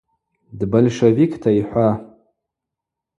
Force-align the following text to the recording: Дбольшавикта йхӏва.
Дбольшавикта 0.59 1.49
йхӏва. 1.59 1.89